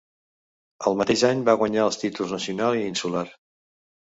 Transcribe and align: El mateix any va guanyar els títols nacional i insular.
El 0.91 0.97
mateix 1.01 1.23
any 1.29 1.43
va 1.49 1.55
guanyar 1.65 1.83
els 1.91 2.01
títols 2.05 2.35
nacional 2.37 2.79
i 2.79 2.83
insular. 2.89 3.25